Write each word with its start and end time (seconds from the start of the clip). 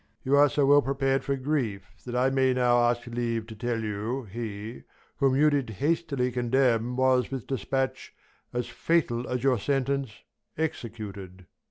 You 0.23 0.35
are 0.35 0.49
so 0.49 0.65
well 0.65 0.81
prepar'd 0.81 1.23
for 1.23 1.35
grief, 1.35 1.83
That 2.07 2.15
I 2.15 2.31
may 2.31 2.55
now 2.55 2.79
ask 2.89 3.05
leave 3.05 3.45
to 3.45 3.55
tell 3.55 3.83
you, 3.83 4.23
he, 4.23 4.81
whom 5.17 5.35
You 5.35 5.51
did 5.51 5.69
hastily 5.69 6.31
condemn, 6.31 6.95
was, 6.97 7.29
with 7.29 7.45
dispatch, 7.45 8.11
As 8.51 8.65
fatal 8.67 9.29
as 9.29 9.43
your 9.43 9.59
sentence, 9.59 10.11
executed. 10.57 11.45